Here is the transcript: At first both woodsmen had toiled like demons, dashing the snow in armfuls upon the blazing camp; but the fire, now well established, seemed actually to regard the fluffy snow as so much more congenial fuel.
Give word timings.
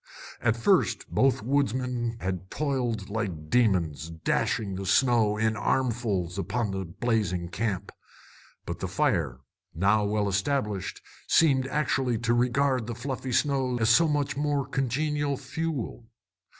At 0.41 0.57
first 0.57 1.07
both 1.11 1.43
woodsmen 1.43 2.17
had 2.21 2.49
toiled 2.49 3.11
like 3.11 3.51
demons, 3.51 4.09
dashing 4.09 4.73
the 4.73 4.87
snow 4.87 5.37
in 5.37 5.55
armfuls 5.55 6.39
upon 6.39 6.71
the 6.71 6.85
blazing 6.85 7.49
camp; 7.49 7.91
but 8.65 8.79
the 8.79 8.87
fire, 8.87 9.41
now 9.75 10.03
well 10.05 10.27
established, 10.27 11.03
seemed 11.27 11.67
actually 11.67 12.17
to 12.17 12.33
regard 12.33 12.87
the 12.87 12.95
fluffy 12.95 13.31
snow 13.31 13.77
as 13.77 13.91
so 13.91 14.07
much 14.07 14.35
more 14.35 14.65
congenial 14.65 15.37
fuel. 15.37 16.07